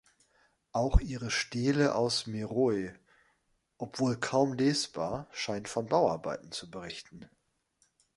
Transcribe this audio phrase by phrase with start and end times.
[0.71, 2.95] Auch ihre Stele aus Meroe,
[3.77, 7.29] obwohl kaum lesbar, scheint von Bauarbeiten zu berichten.